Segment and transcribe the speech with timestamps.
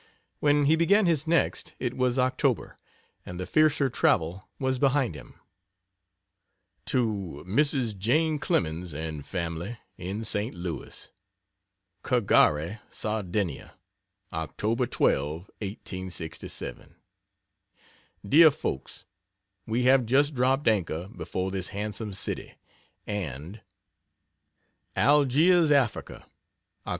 [0.39, 2.75] When he began his next it was October,
[3.23, 5.35] and the fiercer travel was behind him.
[6.87, 7.95] To Mrs.
[7.95, 10.55] Jane Clemens and family, in St.
[10.55, 11.11] Louis:
[12.03, 13.75] CAGHARI, SARDINIA,
[14.33, 14.57] Oct,
[14.89, 16.95] 12, 1867.
[18.27, 19.05] DEAR FOLKS,
[19.67, 22.55] We have just dropped anchor before this handsome city
[23.05, 23.61] and
[24.97, 26.25] ALGIERS, AFRICA,
[26.87, 26.89] Oct.